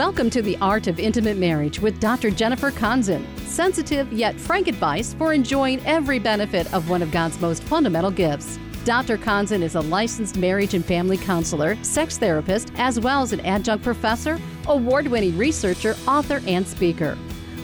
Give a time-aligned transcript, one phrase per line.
[0.00, 2.30] Welcome to the Art of Intimate Marriage with Dr.
[2.30, 3.22] Jennifer Konzen.
[3.40, 8.58] Sensitive yet frank advice for enjoying every benefit of one of God's most fundamental gifts.
[8.86, 9.18] Dr.
[9.18, 13.84] Konzen is a licensed marriage and family counselor, sex therapist, as well as an adjunct
[13.84, 17.18] professor, award winning researcher, author, and speaker.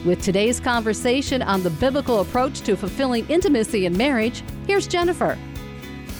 [0.05, 5.39] With today's conversation on the biblical approach to fulfilling intimacy in marriage, here's Jennifer.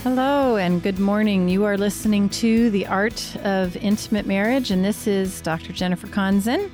[0.09, 1.49] Hello and good morning.
[1.49, 5.73] You are listening to The Art of Intimate Marriage, and this is Dr.
[5.73, 6.71] Jennifer Konzen.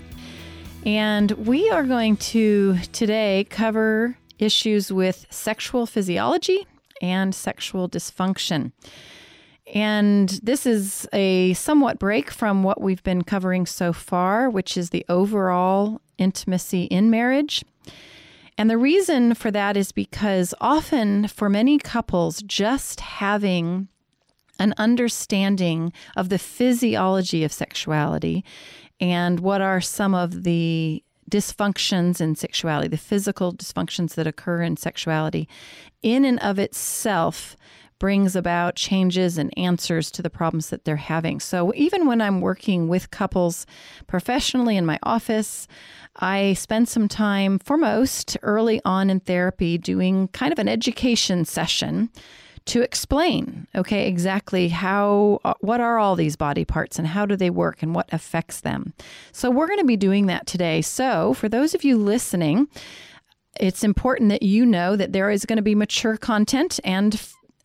[0.84, 6.66] And we are going to today cover issues with sexual physiology
[7.00, 8.72] and sexual dysfunction.
[9.72, 14.90] And this is a somewhat break from what we've been covering so far, which is
[14.90, 17.64] the overall intimacy in marriage.
[18.58, 23.88] And the reason for that is because often for many couples, just having
[24.58, 28.44] an understanding of the physiology of sexuality
[29.00, 34.76] and what are some of the dysfunctions in sexuality, the physical dysfunctions that occur in
[34.76, 35.48] sexuality,
[36.02, 37.56] in and of itself
[38.02, 41.38] brings about changes and answers to the problems that they're having.
[41.38, 43.64] So even when I'm working with couples
[44.08, 45.68] professionally in my office,
[46.16, 52.10] I spend some time, foremost, early on in therapy, doing kind of an education session
[52.64, 57.36] to explain, okay, exactly how, uh, what are all these body parts and how do
[57.36, 58.94] they work and what affects them.
[59.30, 60.82] So, we're going to be doing that today.
[60.82, 62.66] So, for those of you listening,
[63.60, 67.20] it's important that you know that there is going to be mature content and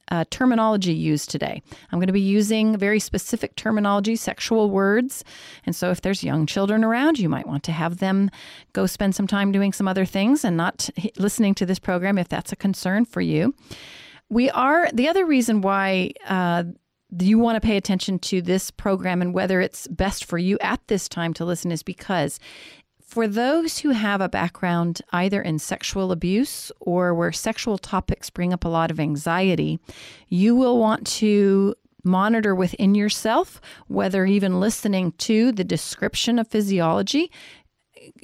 [0.10, 1.62] uh, terminology used today.
[1.92, 5.24] I'm going to be using very specific terminology, sexual words.
[5.66, 8.30] And so, if there's young children around, you might want to have them
[8.74, 12.30] go spend some time doing some other things and not listening to this program if
[12.30, 13.54] that's a concern for you.
[14.30, 16.14] We are, the other reason why.
[16.28, 16.66] Uh,
[17.20, 20.86] you want to pay attention to this program and whether it's best for you at
[20.88, 22.38] this time to listen is because
[23.18, 28.54] for those who have a background either in sexual abuse or where sexual topics bring
[28.54, 29.80] up a lot of anxiety,
[30.30, 31.74] you will want to
[32.04, 37.32] monitor within yourself whether even listening to the description of physiology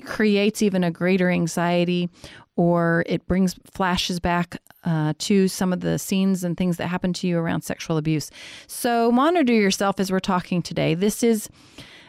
[0.03, 2.07] creates even a greater anxiety
[2.55, 7.13] or it brings flashes back uh, to some of the scenes and things that happen
[7.13, 8.29] to you around sexual abuse.
[8.67, 10.93] So monitor yourself as we're talking today.
[10.93, 11.49] This is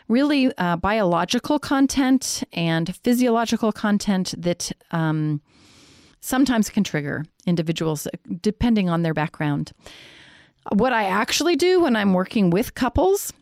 [0.09, 5.41] really uh, biological content and physiological content that um,
[6.21, 8.07] sometimes can trigger individuals
[8.41, 9.73] depending on their background.
[10.73, 13.33] What I actually do when I'm working with couples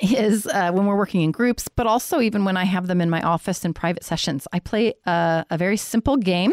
[0.00, 3.08] is uh, when we're working in groups, but also even when I have them in
[3.08, 6.52] my office in private sessions, I play a, a very simple game.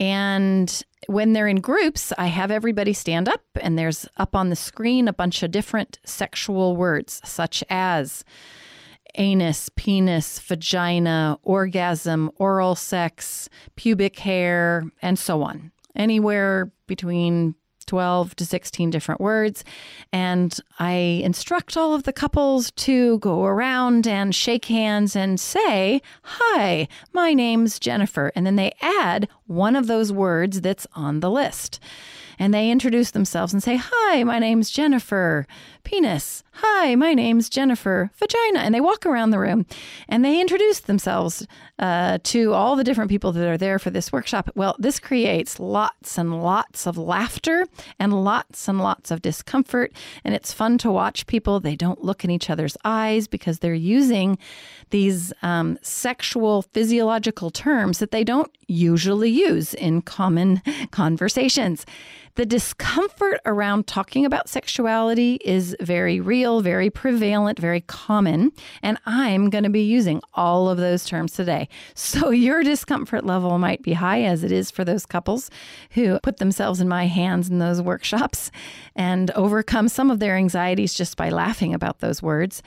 [0.00, 4.56] And when they're in groups, I have everybody stand up, and there's up on the
[4.56, 8.24] screen a bunch of different sexual words, such as
[9.16, 15.70] anus, penis, vagina, orgasm, oral sex, pubic hair, and so on.
[15.94, 17.54] Anywhere between
[17.92, 19.64] 12 to 16 different words.
[20.14, 26.00] And I instruct all of the couples to go around and shake hands and say,
[26.22, 28.32] Hi, my name's Jennifer.
[28.34, 31.80] And then they add one of those words that's on the list
[32.38, 35.46] and they introduce themselves and say, Hi, my name's Jennifer,
[35.84, 36.42] penis.
[36.52, 38.60] Hi, my name's Jennifer, vagina.
[38.60, 39.66] And they walk around the room
[40.08, 41.46] and they introduce themselves
[41.78, 44.50] uh, to all the different people that are there for this workshop.
[44.54, 47.66] Well, this creates lots and lots of laughter
[47.98, 49.92] and lots and lots of discomfort.
[50.24, 51.60] And it's fun to watch people.
[51.60, 54.38] They don't look in each other's eyes because they're using
[54.90, 61.86] these um, sexual physiological terms that they don't usually use in common conversations.
[62.34, 68.52] The discomfort around talking about sexuality is very real, very prevalent, very common.
[68.82, 71.68] And I'm going to be using all of those terms today.
[71.94, 75.50] So your discomfort level might be high, as it is for those couples
[75.90, 78.50] who put themselves in my hands in those workshops
[78.96, 82.62] and overcome some of their anxieties just by laughing about those words.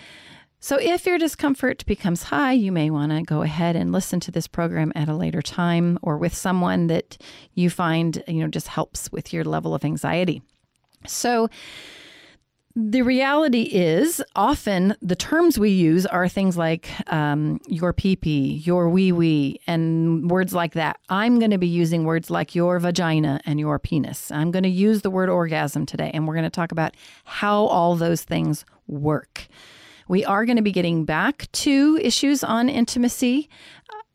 [0.65, 4.31] So, if your discomfort becomes high, you may want to go ahead and listen to
[4.31, 7.21] this program at a later time or with someone that
[7.53, 10.41] you find, you know, just helps with your level of anxiety.
[11.05, 11.51] So,
[12.75, 18.53] the reality is often the terms we use are things like um, your pee pee,
[18.65, 20.99] your wee wee, and words like that.
[21.09, 24.31] I'm going to be using words like your vagina and your penis.
[24.31, 27.65] I'm going to use the word orgasm today, and we're going to talk about how
[27.65, 29.47] all those things work.
[30.07, 33.49] We are going to be getting back to issues on intimacy.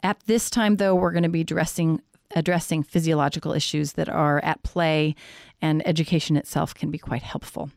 [0.02, 2.00] At this time, though, we're going to be addressing
[2.36, 5.16] addressing physiological issues that are at play,
[5.60, 7.70] and education itself can be quite helpful.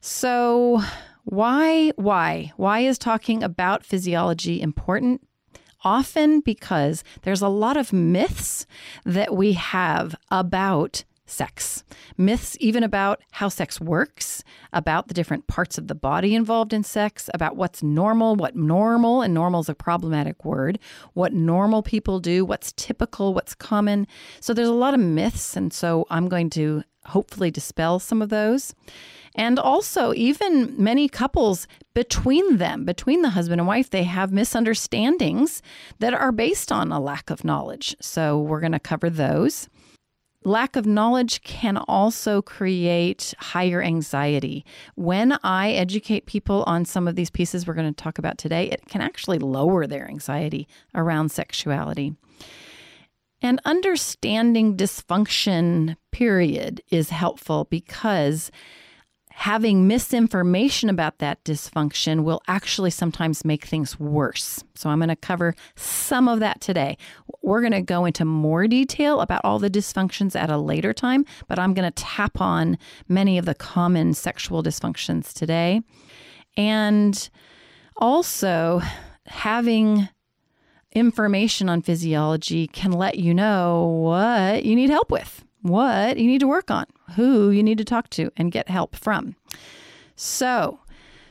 [0.00, 0.82] So,
[1.24, 1.90] Why?
[1.96, 2.52] Why?
[2.56, 5.26] Why is talking about physiology important?
[5.84, 8.66] Often because there's a lot of myths
[9.04, 11.84] that we have about sex.
[12.16, 14.42] Myths even about how sex works,
[14.72, 19.22] about the different parts of the body involved in sex, about what's normal, what normal,
[19.22, 20.78] and normal is a problematic word,
[21.14, 24.06] what normal people do, what's typical, what's common.
[24.40, 25.56] So there's a lot of myths.
[25.56, 28.74] And so I'm going to hopefully dispel some of those.
[29.34, 35.62] And also, even many couples between them, between the husband and wife, they have misunderstandings
[36.00, 37.96] that are based on a lack of knowledge.
[37.98, 39.70] So, we're going to cover those.
[40.44, 44.64] Lack of knowledge can also create higher anxiety.
[44.96, 48.68] When I educate people on some of these pieces we're going to talk about today,
[48.70, 52.14] it can actually lower their anxiety around sexuality.
[53.40, 58.50] And understanding dysfunction, period, is helpful because
[59.34, 64.62] having misinformation about that dysfunction will actually sometimes make things worse.
[64.74, 66.96] So, I'm going to cover some of that today.
[67.42, 71.24] We're going to go into more detail about all the dysfunctions at a later time,
[71.48, 75.82] but I'm going to tap on many of the common sexual dysfunctions today.
[76.56, 77.28] And
[77.96, 78.80] also,
[79.26, 80.08] having
[80.94, 86.40] information on physiology can let you know what you need help with what you need
[86.40, 86.86] to work on,
[87.16, 89.36] who you need to talk to and get help from.
[90.16, 90.80] So,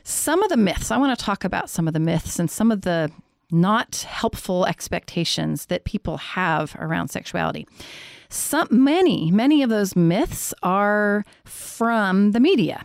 [0.04, 2.72] some of the myths, I want to talk about some of the myths and some
[2.72, 3.10] of the
[3.52, 7.68] not helpful expectations that people have around sexuality.
[8.30, 12.84] Some many, many of those myths are from the media.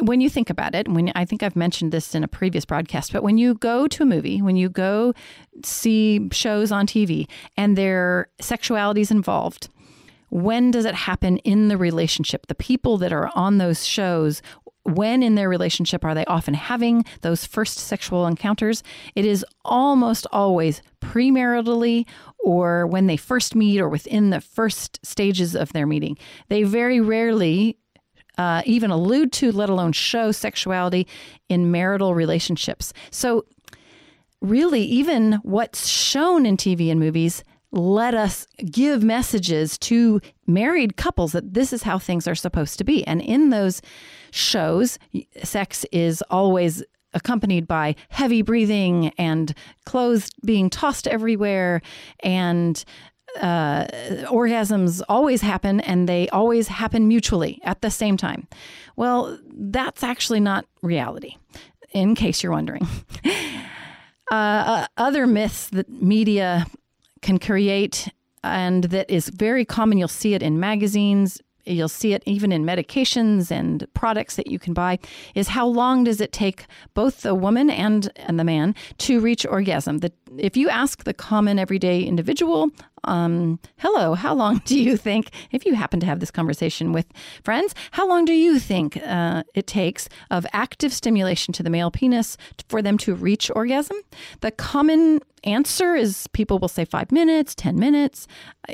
[0.00, 3.12] When you think about it, when I think I've mentioned this in a previous broadcast,
[3.12, 5.14] but when you go to a movie, when you go
[5.62, 9.68] see shows on TV and their sexuality is involved,
[10.34, 12.48] when does it happen in the relationship?
[12.48, 14.42] The people that are on those shows,
[14.82, 18.82] when in their relationship are they often having those first sexual encounters?
[19.14, 22.04] It is almost always premaritally
[22.40, 26.18] or when they first meet or within the first stages of their meeting.
[26.48, 27.78] They very rarely
[28.36, 31.06] uh, even allude to, let alone show sexuality
[31.48, 32.92] in marital relationships.
[33.12, 33.44] So,
[34.40, 37.44] really, even what's shown in TV and movies
[37.74, 42.84] let us give messages to married couples that this is how things are supposed to
[42.84, 43.04] be.
[43.06, 43.82] And in those
[44.30, 44.98] shows,
[45.42, 46.84] sex is always
[47.14, 49.54] accompanied by heavy breathing and
[49.86, 51.82] clothes being tossed everywhere
[52.20, 52.84] and
[53.40, 53.84] uh,
[54.26, 58.46] orgasms always happen and they always happen mutually at the same time.
[58.96, 61.36] Well, that's actually not reality,
[61.92, 62.86] in case you're wondering.
[64.32, 66.66] Uh, uh, other myths that media
[67.24, 68.08] can create
[68.44, 69.96] and that is very common.
[69.98, 74.58] You'll see it in magazines, you'll see it even in medications and products that you
[74.58, 74.98] can buy
[75.34, 79.46] is how long does it take both the woman and, and the man to reach
[79.46, 82.70] orgasm the, if you ask the common everyday individual
[83.06, 87.06] um, hello, how long do you think, if you happen to have this conversation with
[87.42, 91.90] friends, how long do you think uh, it takes of active stimulation to the male
[91.90, 92.36] penis
[92.68, 93.96] for them to reach orgasm?
[94.40, 98.26] The common answer is people will say five minutes, 10 minutes.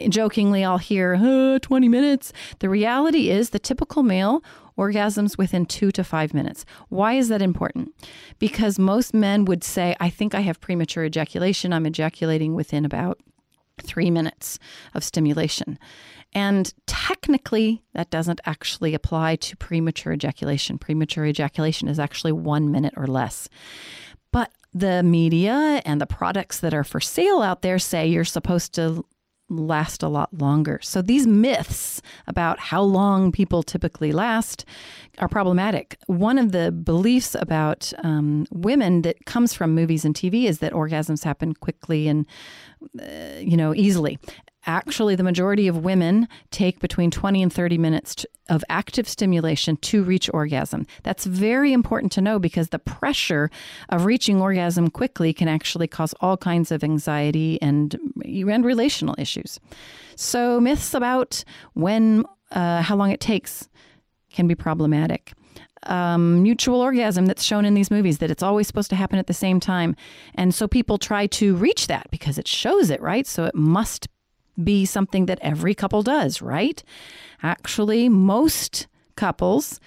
[0.09, 2.33] Jokingly, I'll hear uh, 20 minutes.
[2.61, 4.43] The reality is the typical male
[4.79, 6.65] orgasms within two to five minutes.
[6.89, 7.95] Why is that important?
[8.39, 11.73] Because most men would say, I think I have premature ejaculation.
[11.73, 13.21] I'm ejaculating within about
[13.81, 14.59] three minutes
[14.95, 15.79] of stimulation.
[16.33, 20.79] And technically, that doesn't actually apply to premature ejaculation.
[20.79, 23.49] Premature ejaculation is actually one minute or less.
[24.33, 28.73] But the media and the products that are for sale out there say you're supposed
[28.75, 29.05] to
[29.51, 30.79] last a lot longer.
[30.83, 34.65] So these myths about how long people typically last
[35.19, 35.99] are problematic.
[36.07, 40.73] One of the beliefs about um, women that comes from movies and TV is that
[40.73, 42.27] orgasms happen quickly and
[43.01, 44.19] uh, you know easily.
[44.67, 50.03] Actually, the majority of women take between 20 and 30 minutes of active stimulation to
[50.03, 50.87] reach orgasm.
[51.05, 53.51] That's very important to know because the pressure
[53.89, 59.59] of reaching orgasm quickly can actually cause all kinds of anxiety and, and relational issues.
[60.17, 63.69] So, myths about when, uh, how long it takes
[64.31, 65.33] can be problematic.
[65.85, 69.29] Um, mutual orgasm that's shown in these movies that it's always supposed to happen at
[69.29, 69.97] the same time.
[70.35, 73.27] And so people try to reach that because it shows it, right?
[73.27, 74.09] So it must
[74.63, 76.83] be something that every couple does, right?
[77.43, 79.81] Actually, most couples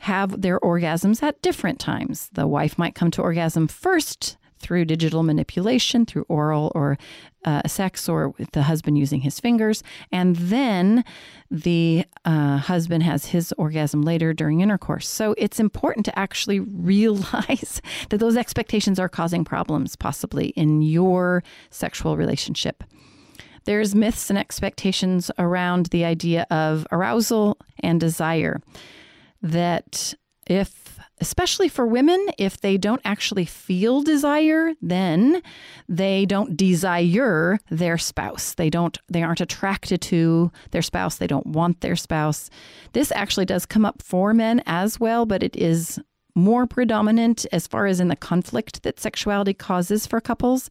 [0.00, 2.28] have their orgasms at different times.
[2.32, 6.98] The wife might come to orgasm first through digital manipulation, through oral or
[7.44, 9.82] uh, sex, or with the husband using his fingers.
[10.10, 11.04] And then
[11.50, 15.08] the uh, husband has his orgasm later during intercourse.
[15.08, 16.60] So it's important to actually
[16.90, 22.82] realize that those expectations are causing problems, possibly in your sexual relationship.
[23.66, 28.60] There's myths and expectations around the idea of arousal and desire
[29.42, 30.14] that
[30.46, 35.42] if especially for women if they don't actually feel desire then
[35.88, 38.54] they don't desire their spouse.
[38.54, 41.16] They don't they aren't attracted to their spouse.
[41.16, 42.50] They don't want their spouse.
[42.92, 45.98] This actually does come up for men as well but it is
[46.36, 50.68] more predominant as far as in the conflict that sexuality causes for couples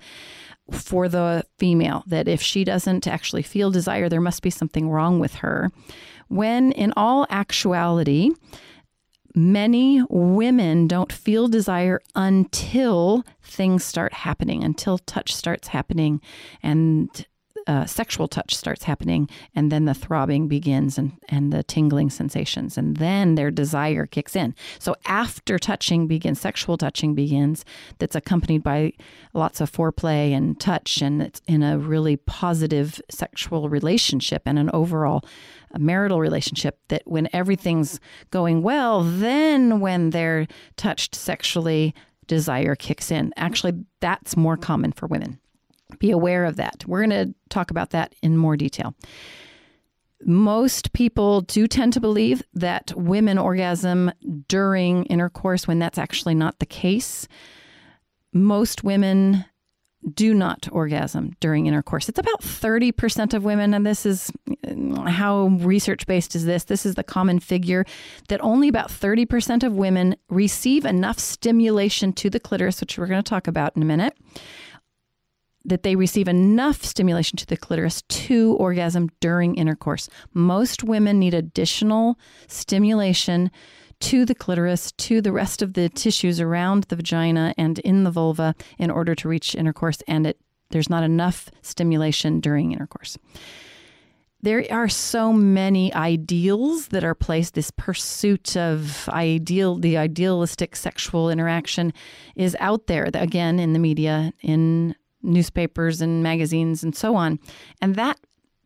[0.72, 5.19] for the female that if she doesn't actually feel desire there must be something wrong
[5.19, 5.72] with her.
[6.27, 8.31] When in all actuality
[9.36, 16.22] many women don't feel desire until things start happening, until touch starts happening
[16.63, 17.25] and
[17.67, 22.77] uh, sexual touch starts happening, and then the throbbing begins and, and the tingling sensations,
[22.77, 24.53] and then their desire kicks in.
[24.79, 27.65] So, after touching begins, sexual touching begins,
[27.98, 28.93] that's accompanied by
[29.34, 34.69] lots of foreplay and touch, and it's in a really positive sexual relationship and an
[34.74, 35.25] overall
[35.77, 36.79] marital relationship.
[36.89, 41.95] That when everything's going well, then when they're touched sexually,
[42.27, 43.34] desire kicks in.
[43.38, 45.39] Actually, that's more common for women.
[46.00, 46.84] Be aware of that.
[46.88, 48.96] We're going to talk about that in more detail.
[50.24, 54.12] Most people do tend to believe that women orgasm
[54.48, 57.28] during intercourse when that's actually not the case.
[58.34, 59.46] Most women
[60.14, 62.08] do not orgasm during intercourse.
[62.10, 66.66] It's about 30% of women, and this is mm, how research based is this?
[66.66, 67.86] This is the common figure
[68.30, 73.24] that only about 30% of women receive enough stimulation to the clitoris, which we're going
[73.24, 74.16] to talk about in a minute,
[75.65, 80.07] that they receive enough stimulation to the clitoris to orgasm during intercourse.
[80.34, 82.17] Most women need additional
[82.48, 83.51] stimulation
[84.01, 88.12] to the clitoris, to the rest of the tissues around the vagina and in the
[88.12, 90.38] vulva in order to reach intercourse, and it
[90.72, 93.17] there's not enough stimulation during intercourse.
[94.41, 97.53] There are so many ideals that are placed.
[97.53, 101.93] This pursuit of ideal, the idealistic sexual interaction
[102.36, 104.95] is out there, again, in the media, in
[105.25, 107.39] newspapers and magazines and so on.
[107.82, 108.20] And that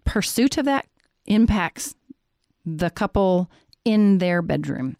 [0.04, 0.86] pursuit of that
[1.26, 1.96] impacts
[2.66, 3.50] the couple
[3.86, 4.98] in their bedroom.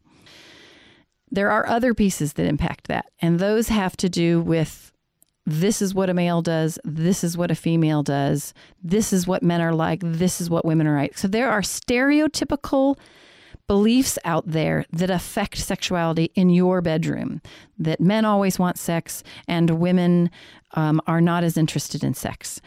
[1.32, 4.92] There are other pieces that impact that, and those have to do with
[5.46, 9.44] this is what a male does, this is what a female does, this is what
[9.44, 11.18] men are like, this is what women are like.
[11.18, 12.98] So there are stereotypical
[13.70, 17.40] beliefs out there that affect sexuality in your bedroom
[17.78, 20.32] that men always want sex and women
[20.74, 22.60] um, are not as interested in sex.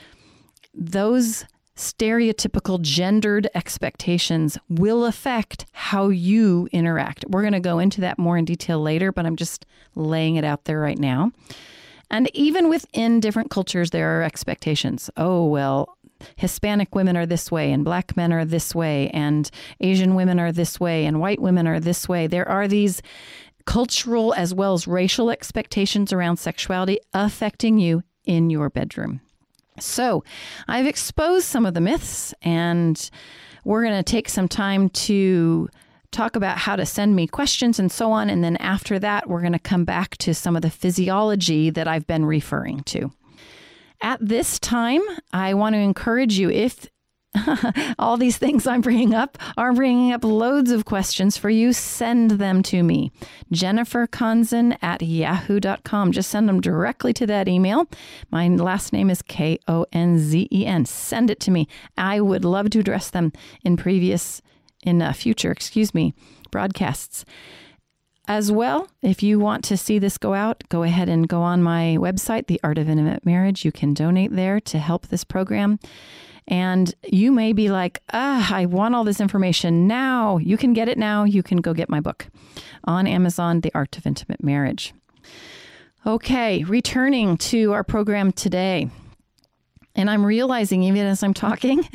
[0.72, 1.44] Those
[1.76, 7.24] stereotypical gendered expectations will affect how you interact.
[7.28, 9.66] We're going to go into that more in detail later, but I'm just
[9.96, 11.32] laying it out there right now.
[12.12, 15.10] And even within different cultures, there are expectations.
[15.16, 15.96] Oh, well,
[16.36, 19.50] Hispanic women are this way, and black men are this way, and
[19.80, 22.26] Asian women are this way, and white women are this way.
[22.26, 23.02] There are these
[23.64, 29.20] cultural as well as racial expectations around sexuality affecting you in your bedroom.
[29.78, 30.22] So,
[30.68, 33.10] I've exposed some of the myths, and
[33.64, 35.68] we're going to take some time to
[36.10, 38.28] talk about how to send me questions and so on.
[38.28, 41.88] And then after that, we're going to come back to some of the physiology that
[41.88, 43.10] I've been referring to.
[44.02, 45.00] At this time,
[45.32, 46.88] I want to encourage you if
[48.00, 51.72] all these things I'm bringing up are bringing up loads of questions for you.
[51.72, 53.12] Send them to me.
[53.52, 56.10] Jennifer Konzen at yahoo.com.
[56.10, 57.88] Just send them directly to that email.
[58.32, 60.84] My last name is K O N Z E N.
[60.84, 61.68] Send it to me.
[61.96, 63.32] I would love to address them
[63.62, 64.42] in previous,
[64.82, 66.12] in uh, future, excuse me,
[66.50, 67.24] broadcasts.
[68.28, 71.62] As well, if you want to see this go out, go ahead and go on
[71.62, 73.64] my website, The Art of Intimate Marriage.
[73.64, 75.80] You can donate there to help this program.
[76.46, 80.38] And you may be like, ah, I want all this information now.
[80.38, 81.24] You can get it now.
[81.24, 82.26] You can go get my book
[82.84, 84.94] on Amazon, The Art of Intimate Marriage.
[86.06, 88.90] Okay, returning to our program today.
[89.94, 91.82] And I'm realizing, even as I'm talking,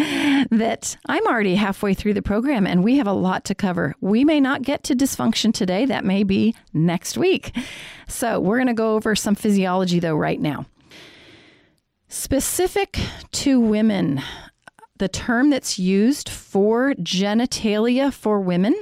[0.51, 3.95] that I'm already halfway through the program and we have a lot to cover.
[4.01, 7.55] We may not get to dysfunction today, that may be next week.
[8.07, 10.65] So, we're going to go over some physiology, though, right now.
[12.07, 12.99] Specific
[13.31, 14.21] to women,
[14.97, 18.73] the term that's used for genitalia for women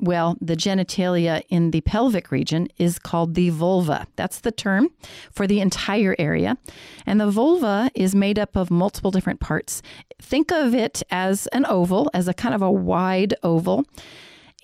[0.00, 4.06] well, the genitalia in the pelvic region is called the vulva.
[4.16, 4.88] That's the term
[5.30, 6.58] for the entire area.
[7.06, 9.82] And the vulva is made up of multiple different parts.
[10.20, 13.84] Think of it as an oval, as a kind of a wide oval.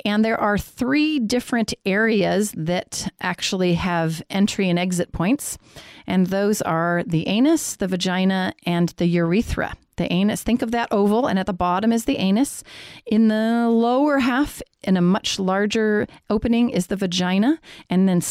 [0.05, 5.59] And there are three different areas that actually have entry and exit points.
[6.07, 9.75] And those are the anus, the vagina, and the urethra.
[9.97, 12.65] The anus, think of that oval, and at the bottom is the anus.
[13.07, 17.61] In the lower half, in a much larger opening, is the vagina.
[17.91, 18.23] And then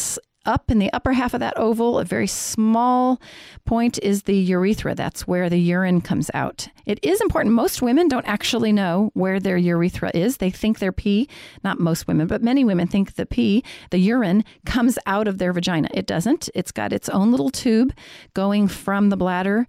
[0.45, 3.21] up in the upper half of that oval, a very small
[3.65, 4.95] point is the urethra.
[4.95, 6.67] That's where the urine comes out.
[6.85, 7.53] It is important.
[7.53, 10.37] Most women don't actually know where their urethra is.
[10.37, 11.29] They think their pee,
[11.63, 15.53] not most women, but many women think the pee, the urine, comes out of their
[15.53, 15.89] vagina.
[15.93, 16.49] It doesn't.
[16.55, 17.93] It's got its own little tube
[18.33, 19.67] going from the bladder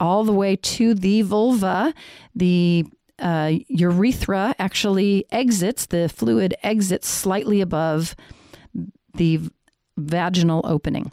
[0.00, 1.94] all the way to the vulva.
[2.34, 2.86] The
[3.18, 8.14] uh, urethra actually exits, the fluid exits slightly above
[9.14, 9.40] the
[9.96, 11.10] vaginal opening.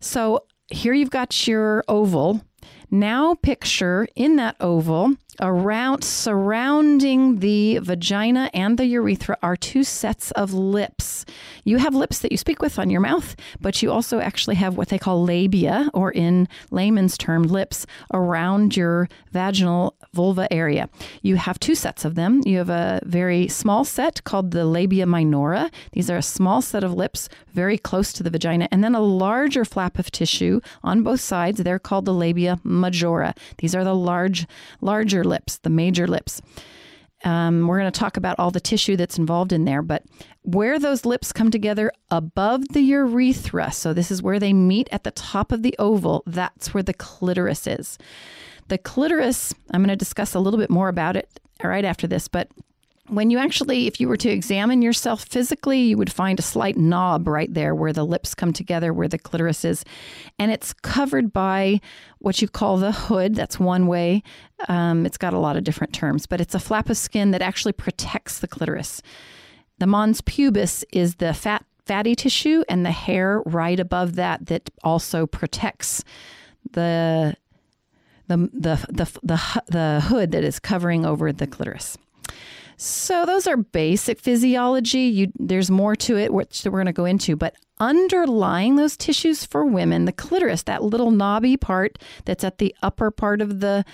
[0.00, 2.42] So here you've got your oval.
[2.90, 10.32] Now picture in that oval around surrounding the vagina and the urethra are two sets
[10.32, 11.24] of lips.
[11.64, 14.76] You have lips that you speak with on your mouth, but you also actually have
[14.76, 20.88] what they call labia, or in layman's term, lips around your vaginal vulva area.
[21.22, 22.42] You have two sets of them.
[22.44, 25.70] You have a very small set called the labia minora.
[25.92, 29.00] These are a small set of lips very close to the vagina, and then a
[29.00, 31.62] larger flap of tissue on both sides.
[31.62, 33.34] They're called the labia majora.
[33.58, 34.46] These are the large,
[34.80, 36.42] larger lips, the major lips.
[37.22, 40.04] Um, we're going to talk about all the tissue that's involved in there, but
[40.42, 45.04] where those lips come together above the urethra, so this is where they meet at
[45.04, 47.98] the top of the oval, that's where the clitoris is.
[48.70, 52.28] The clitoris, I'm going to discuss a little bit more about it right after this,
[52.28, 52.48] but
[53.08, 56.76] when you actually, if you were to examine yourself physically, you would find a slight
[56.76, 59.84] knob right there where the lips come together, where the clitoris is.
[60.38, 61.80] And it's covered by
[62.20, 63.34] what you call the hood.
[63.34, 64.22] That's one way.
[64.68, 67.42] Um, it's got a lot of different terms, but it's a flap of skin that
[67.42, 69.02] actually protects the clitoris.
[69.80, 74.70] The mons pubis is the fat, fatty tissue, and the hair right above that that
[74.84, 76.04] also protects
[76.70, 77.34] the
[78.30, 81.98] the the the the, the hood that is covering over the clitoris.
[82.76, 85.00] So those are basic physiology.
[85.00, 87.36] You, there's more to it, which we're going to go into.
[87.36, 92.74] But underlying those tissues for women, the clitoris, that little knobby part that's at the
[92.82, 93.84] upper part of the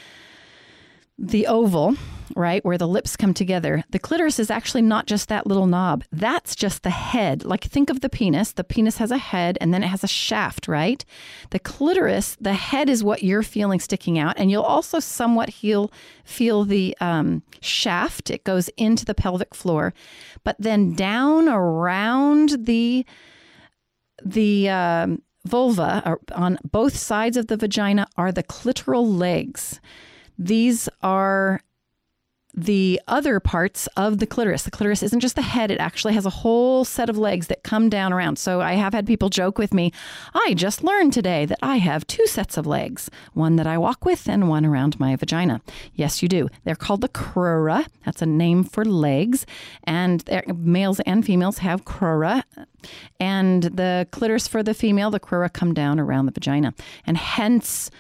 [1.19, 1.97] the oval,
[2.35, 6.05] right, where the lips come together, the clitoris is actually not just that little knob.
[6.11, 7.45] That's just the head.
[7.45, 8.53] Like think of the penis.
[8.53, 11.05] The penis has a head and then it has a shaft, right?
[11.51, 14.39] The clitoris, the head is what you're feeling sticking out.
[14.39, 15.93] And you'll also somewhat feel,
[16.25, 18.31] feel the um, shaft.
[18.31, 19.95] It goes into the pelvic floor.
[20.45, 23.05] But then down around the,
[24.25, 29.81] the, um, vulva on both sides of the vagina are the clitoral legs.
[30.39, 31.61] These are
[32.57, 34.63] the other parts of the clitoris.
[34.63, 37.63] The clitoris isn't just the head, it actually has a whole set of legs that
[37.63, 38.39] come down around.
[38.39, 39.93] So I have had people joke with me,
[40.35, 44.05] I just learned today that I have two sets of legs, one that I walk
[44.05, 45.61] with and one around my vagina.
[45.95, 46.49] Yes, you do.
[46.65, 47.87] They're called the crura.
[48.05, 49.45] That's a name for legs.
[49.85, 52.43] And males and females have crura.
[53.21, 56.73] And the clitoris for the female, the crura come down around the vagina.
[57.07, 57.91] And hence,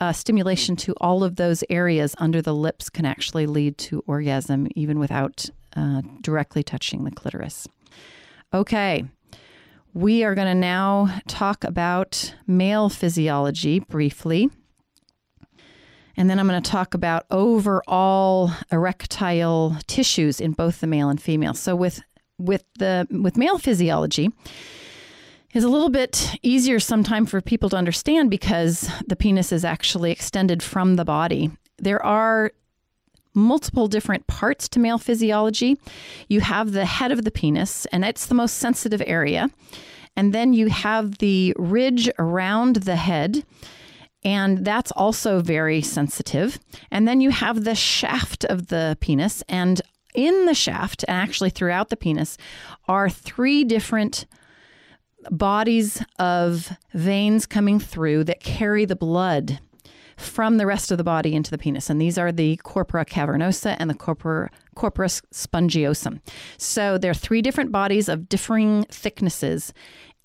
[0.00, 4.68] uh, stimulation to all of those areas under the lips can actually lead to orgasm
[4.74, 7.66] even without uh, directly touching the clitoris.
[8.54, 9.04] Okay,
[9.94, 14.50] we are going to now talk about male physiology briefly.
[16.16, 21.20] And then I'm going to talk about overall erectile tissues in both the male and
[21.20, 21.54] female.
[21.54, 22.02] So with
[22.38, 24.30] with the with male physiology,
[25.54, 30.12] is a little bit easier sometimes for people to understand because the penis is actually
[30.12, 31.50] extended from the body.
[31.78, 32.52] There are
[33.34, 35.78] multiple different parts to male physiology.
[36.28, 39.48] You have the head of the penis, and it's the most sensitive area.
[40.16, 43.44] And then you have the ridge around the head,
[44.24, 46.58] and that's also very sensitive.
[46.90, 49.80] And then you have the shaft of the penis, and
[50.14, 52.36] in the shaft, and actually throughout the penis,
[52.88, 54.26] are three different
[55.30, 59.60] bodies of veins coming through that carry the blood
[60.16, 61.88] from the rest of the body into the penis.
[61.88, 66.20] And these are the corpora cavernosa and the corpora, corpus spongiosum.
[66.56, 69.72] So there are three different bodies of differing thicknesses.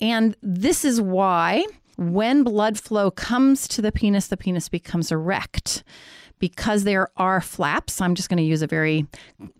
[0.00, 1.64] And this is why
[1.96, 5.84] when blood flow comes to the penis, the penis becomes erect
[6.38, 9.06] because there are flaps, I'm just going to use a very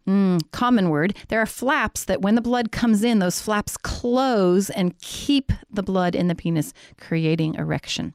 [0.06, 1.16] mm, common word.
[1.28, 5.82] There are flaps that when the blood comes in, those flaps close and keep the
[5.82, 8.14] blood in the penis, creating erection.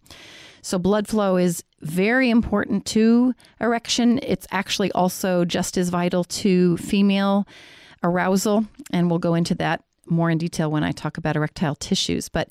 [0.61, 4.19] So, blood flow is very important to erection.
[4.23, 7.47] It's actually also just as vital to female
[8.03, 8.65] arousal.
[8.91, 12.29] And we'll go into that more in detail when I talk about erectile tissues.
[12.29, 12.49] But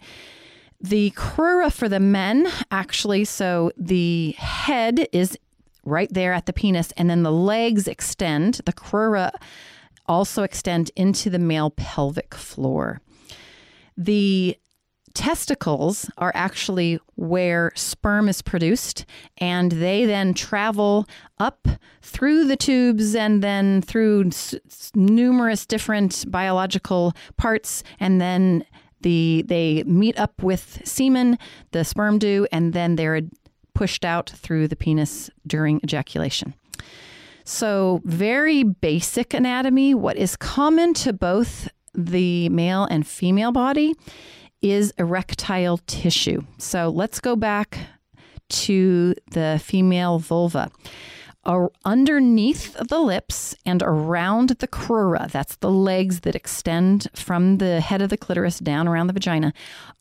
[0.81, 5.37] the crura for the men, actually, so the head is
[5.89, 8.61] right there at the penis, and then the legs extend.
[8.65, 9.31] The crura
[10.07, 13.01] also extend into the male pelvic floor.
[13.97, 14.57] The
[15.15, 19.05] testicles are actually where sperm is produced,
[19.39, 21.07] and they then travel
[21.39, 21.67] up
[22.03, 24.55] through the tubes and then through s-
[24.95, 28.65] numerous different biological parts, and then
[29.01, 31.39] the they meet up with semen,
[31.73, 33.23] the sperm do, and then they're
[33.79, 36.53] pushed out through the penis during ejaculation.
[37.45, 39.95] So, very basic anatomy.
[39.95, 43.95] What is common to both the male and female body
[44.61, 46.43] is erectile tissue.
[46.59, 47.79] So, let's go back
[48.67, 50.73] to the female vulva.
[51.85, 58.03] Underneath the lips and around the crura, that's the legs that extend from the head
[58.03, 59.53] of the clitoris down around the vagina,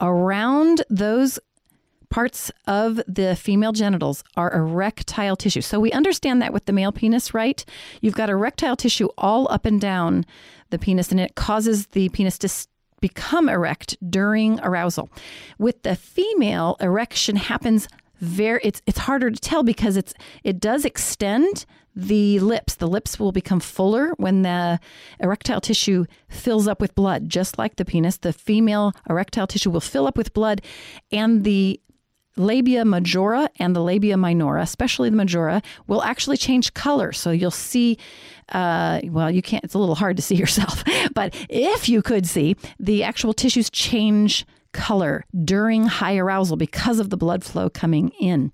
[0.02, 1.40] around those
[2.10, 5.62] parts of the female genitals are erectile tissue.
[5.62, 7.63] So we understand that with the male penis, right?
[8.02, 10.26] You've got erectile tissue all up and down
[10.70, 12.50] the penis, and it causes the penis to
[13.00, 15.10] become erect during arousal.
[15.58, 17.88] With the female, erection happens
[18.20, 21.65] very it's it's harder to tell because it's it does extend
[21.96, 24.80] the lips the lips will become fuller when the
[25.20, 29.80] erectile tissue fills up with blood just like the penis the female erectile tissue will
[29.80, 30.62] fill up with blood
[31.12, 31.80] and the
[32.39, 37.12] labia majora and the labia minora, especially the majora, will actually change color.
[37.12, 37.97] So you'll see,
[38.50, 42.26] uh, well, you can't, it's a little hard to see yourself, but if you could
[42.26, 48.10] see, the actual tissues change color during high arousal because of the blood flow coming
[48.19, 48.52] in.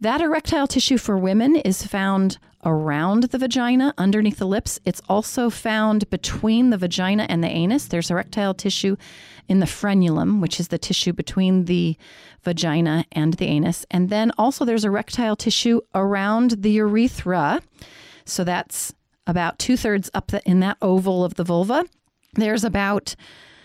[0.00, 4.78] That erectile tissue for women is found around the vagina, underneath the lips.
[4.84, 7.86] It's also found between the vagina and the anus.
[7.86, 8.96] There's erectile tissue
[9.48, 11.96] in the frenulum, which is the tissue between the
[12.42, 13.84] vagina and the anus.
[13.90, 17.62] And then also there's erectile tissue around the urethra.
[18.24, 18.94] So that's
[19.26, 21.84] about two thirds up the, in that oval of the vulva.
[22.34, 23.14] There's about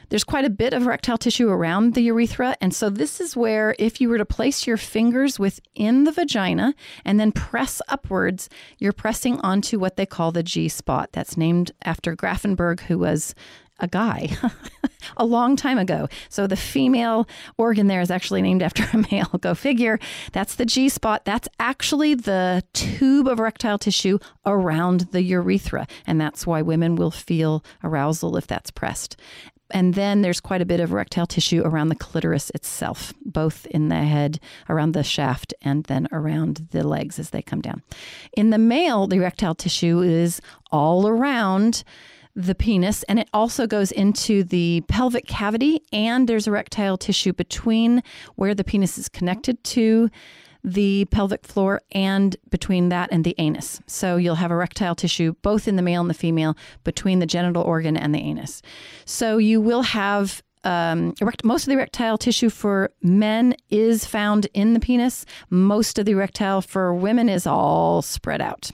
[0.10, 2.56] there's quite a bit of erectile tissue around the urethra.
[2.62, 6.74] And so, this is where, if you were to place your fingers within the vagina
[7.06, 11.10] and then press upwards, you're pressing onto what they call the G spot.
[11.12, 13.36] That's named after Grafenberg, who was
[13.80, 14.30] a guy
[15.18, 16.08] a long time ago.
[16.30, 19.30] So the female organ there is actually named after a male.
[19.42, 20.00] Go figure.
[20.32, 21.26] That's the G spot.
[21.26, 25.88] That's actually the tube of erectile tissue around the urethra.
[26.06, 29.18] And that's why women will feel arousal if that's pressed.
[29.72, 33.90] And then there's quite a bit of erectile tissue around the clitoris itself, both in
[33.90, 37.82] the head, around the shaft, and then around the legs as they come down.
[38.34, 41.84] In the male, the erectile tissue is all around
[42.38, 48.04] the penis and it also goes into the pelvic cavity and there's erectile tissue between
[48.36, 50.12] where the penis is connected to
[50.64, 53.82] the pelvic floor and between that and the anus.
[53.88, 57.64] So you'll have erectile tissue both in the male and the female between the genital
[57.64, 58.62] organ and the anus.
[59.06, 64.48] So you will have um, erect, most of the erectile tissue for men is found
[64.54, 65.26] in the penis.
[65.50, 68.72] Most of the erectile for women is all spread out.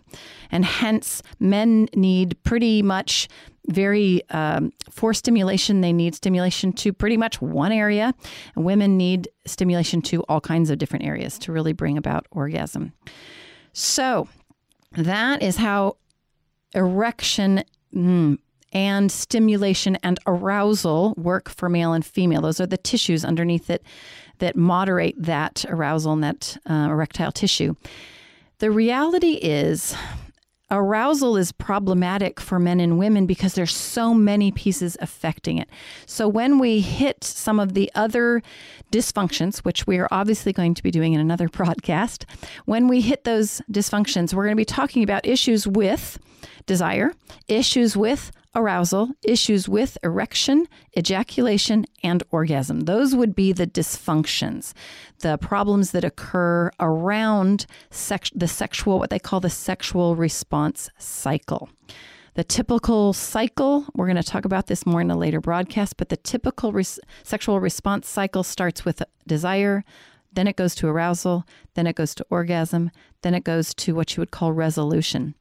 [0.52, 3.28] And hence, men need pretty much
[3.68, 8.14] very um, for stimulation they need stimulation to pretty much one area
[8.58, 12.92] and women need stimulation to all kinds of different areas to really bring about orgasm
[13.72, 14.28] so
[14.98, 15.96] that is how
[16.76, 17.64] erection
[17.96, 18.38] mm,
[18.74, 23.84] and stimulation and arousal work for male and female those are the tissues underneath it
[24.40, 27.76] that moderate that arousal and that uh, erectile tissue
[28.60, 29.96] the reality is
[30.74, 35.70] arousal is problematic for men and women because there's so many pieces affecting it.
[36.06, 38.42] So when we hit some of the other
[38.92, 42.26] dysfunctions, which we are obviously going to be doing in another broadcast,
[42.66, 46.18] when we hit those dysfunctions, we're going to be talking about issues with
[46.66, 47.14] desire,
[47.48, 52.82] issues with arousal, issues with erection, ejaculation, and orgasm.
[52.82, 54.74] Those would be the dysfunctions,
[55.20, 61.70] the problems that occur around sex- the sexual, what they call the sexual response cycle.
[62.36, 66.10] The typical cycle, we're going to talk about this more in a later broadcast, but
[66.10, 69.84] the typical res- sexual response cycle starts with desire,
[70.36, 72.92] then it goes to arousal, then it goes to orgasm,
[73.22, 75.36] then it goes to what you would call resolution.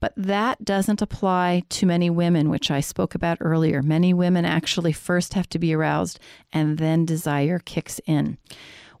[0.00, 3.82] But that doesn't apply to many women, which I spoke about earlier.
[3.82, 6.18] Many women actually first have to be aroused
[6.52, 8.38] and then desire kicks in.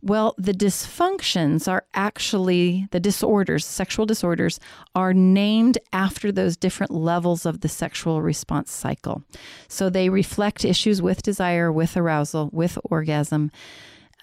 [0.02, 4.60] Well, the dysfunctions are actually the disorders, sexual disorders,
[4.94, 9.24] are named after those different levels of the sexual response cycle.
[9.68, 13.50] So they reflect issues with desire, with arousal, with orgasm.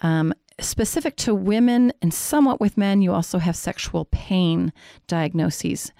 [0.01, 4.73] Um, specific to women and somewhat with men, you also have sexual pain
[5.07, 5.91] diagnoses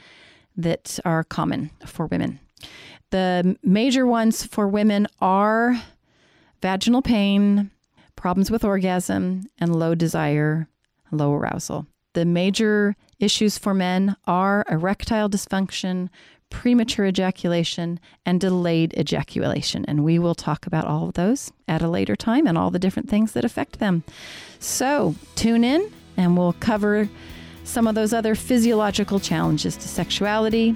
[0.55, 2.39] that are common for women.
[3.11, 5.81] The major ones for women are
[6.61, 7.71] vaginal pain,
[8.15, 10.67] problems with orgasm, and low desire,
[11.11, 11.87] low arousal.
[12.13, 16.09] The major issues for men are erectile dysfunction,
[16.49, 19.85] premature ejaculation, and delayed ejaculation.
[19.87, 22.79] And we will talk about all of those at a later time and all the
[22.79, 24.03] different things that affect them.
[24.59, 27.09] So tune in and we'll cover
[27.63, 30.75] some of those other physiological challenges to sexuality.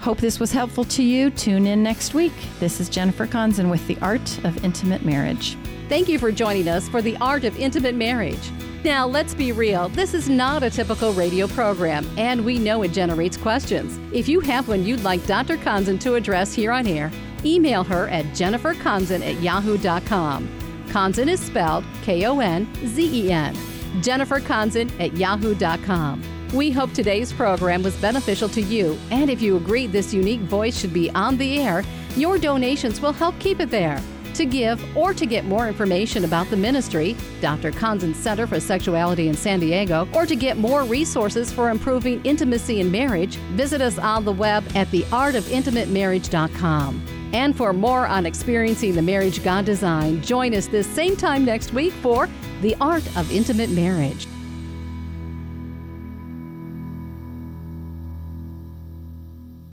[0.00, 1.30] Hope this was helpful to you.
[1.30, 2.32] Tune in next week.
[2.60, 5.56] This is Jennifer Konzen with The Art of Intimate Marriage.
[5.94, 8.50] Thank you for joining us for The Art of Intimate Marriage.
[8.82, 12.90] Now, let's be real, this is not a typical radio program, and we know it
[12.90, 14.00] generates questions.
[14.12, 15.56] If you have one you'd like Dr.
[15.56, 17.12] Konzen to address here on air,
[17.44, 20.48] email her at jenniferkonzen at yahoo.com.
[20.88, 23.56] Konzen is spelled K O N Z E N.
[24.02, 26.24] Jennifer Konzen at yahoo.com.
[26.52, 30.76] We hope today's program was beneficial to you, and if you agree this unique voice
[30.76, 31.84] should be on the air,
[32.16, 34.02] your donations will help keep it there.
[34.34, 37.70] To give or to get more information about the ministry, Dr.
[37.70, 42.80] Konzen Center for Sexuality in San Diego, or to get more resources for improving intimacy
[42.80, 47.30] in marriage, visit us on the web at theartofintimatemarriage.com.
[47.32, 51.72] And for more on experiencing the marriage God designed, join us this same time next
[51.72, 52.28] week for
[52.60, 54.26] The Art of Intimate Marriage.